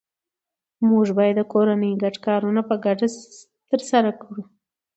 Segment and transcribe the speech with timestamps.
[0.89, 3.07] موږ باید د کورنۍ ګډ کارونه په ګډه
[3.69, 4.41] ترسره کړو